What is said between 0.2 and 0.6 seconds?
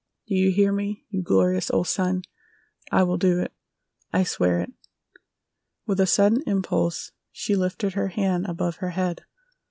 Do you